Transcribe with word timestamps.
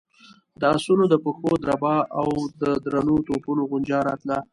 د 0.59 0.61
آسونو 0.75 1.03
د 1.09 1.15
پښو 1.23 1.51
دربا 1.63 1.95
او 2.19 2.27
د 2.61 2.63
درنو 2.83 3.15
توپونو 3.27 3.61
غنجا 3.71 3.99
راتله. 4.07 4.37